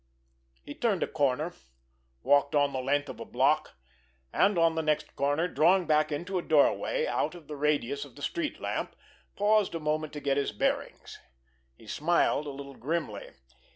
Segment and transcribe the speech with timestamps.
[0.63, 1.53] He turned a corner,
[2.23, 3.77] walked on the length of a block,
[4.33, 8.15] and on the next corner, drawing back into a doorway out of the radius of
[8.15, 8.95] the street lamp,
[9.35, 11.19] paused a moment to get his bearings.
[11.77, 13.29] He smiled a little grimly.